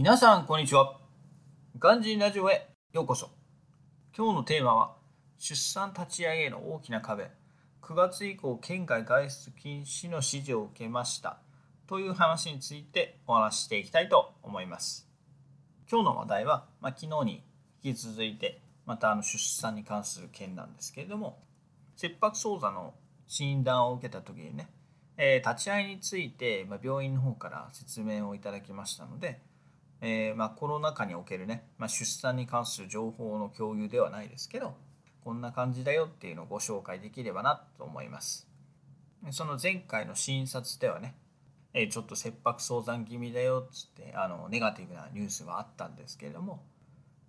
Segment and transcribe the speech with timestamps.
[0.00, 0.96] 皆さんこんにちは。
[1.76, 3.30] ガンジーラジオへようこそ。
[4.16, 4.94] 今日のテーマは
[5.38, 7.32] 出産立ち上げの大きな壁。
[7.82, 11.40] 9月以降県外外出禁止の指示を受けました。
[11.88, 15.08] という話についてお話ししていきたいと思います。
[15.90, 17.44] 今日の話題は、まあ、昨日に
[17.82, 21.42] 引き続いてまたあの出産に関する件なんですけれども
[21.96, 22.94] 切迫早産の
[23.26, 24.70] 診断を受けた時にね、
[25.16, 29.40] えー、立ち会いについて、まあ、病院の方から説明をいただきましたので、
[30.00, 34.74] えー、まあ、コロナ禍におけるね、まあ、出産に関する情報の共有ではないですけど
[35.24, 38.48] こんな感じだよっていうのをご紹介できればなと思います。
[39.30, 41.16] その前回の診察ではね、
[41.74, 46.62] えー、ちょっと切迫早産気味だよっつってあのネガティブなニュースがあったんですけれども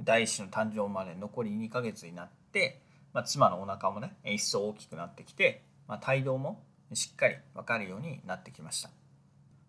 [0.00, 6.62] 第一子の誕生まで残り2ヶ月になって、まあ、妻のお腹もね一層大きくなってきて、まあ、胎動も
[6.92, 8.94] しっかり分かるようになってきました、ま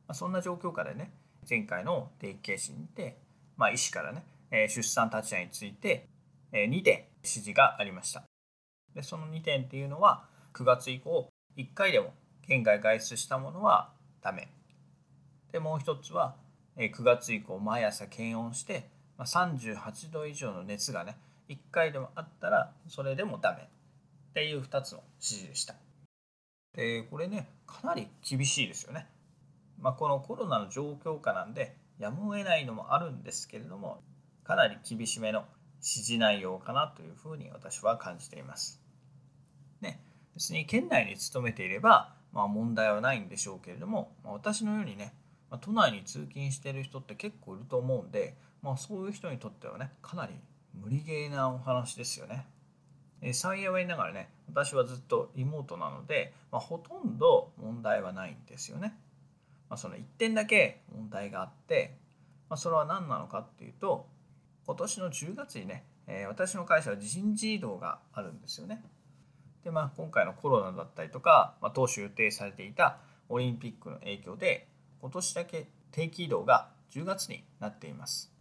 [0.10, 1.12] あ、そんな状況下でね
[1.50, 3.18] 前回の定期検診で、
[3.56, 6.08] まあ、医師からね、え出産立ち会いについて、
[6.52, 8.24] え2点指示がありました。
[8.94, 12.14] でその2点っていうのは9月以降1回でも
[12.48, 14.50] 県外外出したものはダメ。
[15.52, 16.36] でもう一つは
[16.78, 21.18] 9月以降毎朝検温して38度以上の熱がね
[21.50, 23.62] 1回でもあったらそれでもダメ。
[23.62, 25.76] っていう2つの指示でした。
[26.74, 29.08] でこれねかなり厳しいですよね。
[29.80, 34.02] まあ、このコロナの状況下なんでやむを得ないのもあるんですけれども
[34.44, 35.46] かなり厳しめの
[35.78, 38.82] 指示内容かなというふうに私は感じています。
[39.82, 40.02] ね、
[40.36, 45.14] 別に県内に勤めていれば、まあ、問題はないんでしょうけれども、まあ、私のようにね、
[45.52, 50.34] まあ、都内に通勤している人って結構いると思うんで、まあ、そういう人にとってはねかなり
[50.74, 52.46] 無理ゲーなお話ですよね。
[53.22, 58.96] え幸いながらね私はずっとリモートなので、まあ、ほとんど問題はないんですよね。
[59.70, 61.98] まあ、その1点だけ問題があって、
[62.50, 64.08] まあ、それは何なのかっていうと
[64.66, 68.84] 今年の10月にね、えー、私の会社は人事異動があるんですよね。
[69.64, 73.00] でまあ今回のコロナだったりとか、まあ、当初予定されていた
[73.30, 74.68] オリンピックの影響で
[75.02, 78.32] 今年だけ定期移動が10月になっています。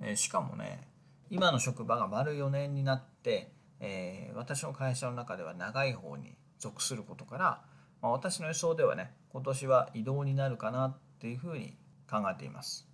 [0.00, 0.88] えー、しかもね
[1.30, 3.50] 今の職場が丸4年になって、
[3.80, 7.62] えー、私の会社の中では長い方に属することから、
[8.02, 11.76] まあ、私の予想ではね今年は移動になるかなっていうふうに
[12.10, 12.88] 考えています。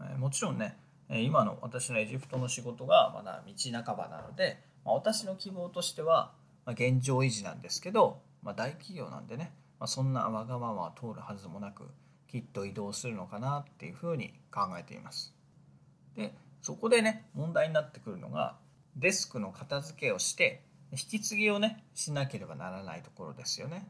[0.00, 0.76] えもちろんね
[1.08, 6.32] 今の私のエジプトの仕事がまだ道半ばなので、まあ、私の希望としては
[6.66, 11.84] 現状維持なんですけど、まあ、大企業なんでね、まあ、そんなわがままは通るはずもなく
[12.26, 15.34] きっと移動するのかなっていうふうに考えています。
[16.16, 18.56] でそこでね問題になってくるのが
[18.96, 20.62] デスクの片付けをして
[20.94, 23.88] 引き継ぎをねしなければならないところですよね。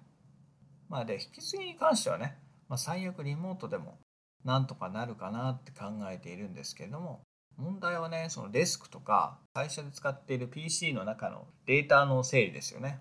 [0.88, 2.38] まあで、引き継ぎに関してはね、
[2.68, 3.98] まあ、最悪リモートでも
[4.44, 7.22] なんとかなるかなって考えているんですけれども、
[7.56, 13.00] 問題はね、そのデスクとか会社で使っている PC の中のデータの整理ですよね。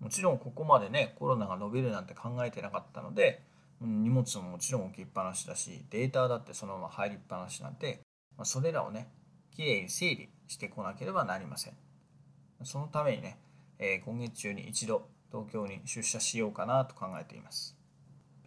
[0.00, 3.42] もちろんここまでね、コロナが伸びるなんて考えてなかったので、
[3.80, 8.00] 荷物ももちろん置きっぱなしだし、データだってそのまま入りっぱなしなんで、
[8.36, 9.08] まあ、それらをね、
[9.54, 11.83] きれいに整理してこなければなりません。
[12.64, 13.38] そのためにね、
[13.78, 17.76] えー、今月中に一度東京に出社しようかなと考えています。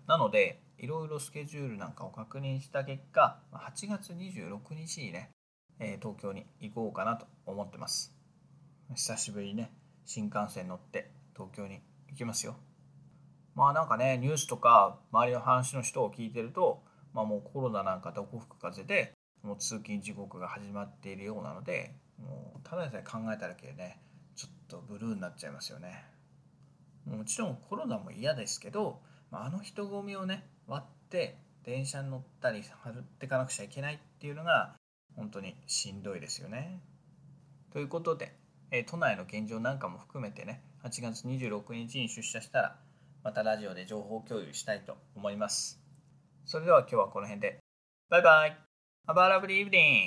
[0.07, 5.31] なので、いろいろスケジュールなんかを確認した結果、8月26日にね、
[5.79, 8.15] え東京に行こうかなと思ってます。
[8.95, 9.71] 久しぶりにね、
[10.05, 12.55] 新幹線乗って東京に行きますよ。
[13.53, 16.83] まあなんかね、ニュースとか周りの話の人を聞いてると、
[17.13, 19.13] まあもうコロナなんかどこ吹く風で、
[19.43, 24.01] もう通勤時刻が始まっているようなので、もうただでさえ考えただけでね、
[24.67, 26.05] とブルーになっちゃいますよね。
[27.05, 29.01] もちろんコロナも嫌ですけど
[29.31, 34.75] あの人混みをね割って電車に乗ったり張ってかなくちゃいけないっていうのが
[35.15, 36.81] 本当にしんどいですよね。
[37.71, 38.33] ということで、
[38.71, 42.79] え都内の現状なんかも含めてね8月26日に出社したら
[43.23, 45.81] またラジオで情報共有したいと思います。
[46.45, 47.59] それでは今日はこの辺で。
[48.09, 48.57] バイバイ
[49.07, 50.05] !Have a lovely evening!